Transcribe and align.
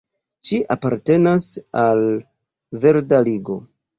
Ŝi 0.47 0.57
apartenas 0.75 1.45
al 1.83 2.01
verda 2.87 3.21
Ligo. 3.29 3.59